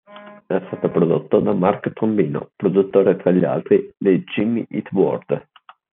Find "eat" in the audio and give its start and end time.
4.71-4.89